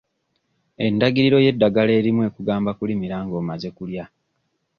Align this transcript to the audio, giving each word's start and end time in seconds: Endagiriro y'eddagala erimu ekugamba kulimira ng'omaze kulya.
Endagiriro 0.85 1.37
y'eddagala 1.45 1.91
erimu 1.99 2.21
ekugamba 2.29 2.71
kulimira 2.77 3.15
ng'omaze 3.25 3.69
kulya. 3.77 4.05